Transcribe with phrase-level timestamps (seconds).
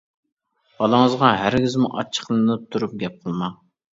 [0.77, 3.55] بالىڭىزغا ھەرگىزمۇ ئاچچىقلىنىپ تۇرۇپ گەپ قىلماڭ.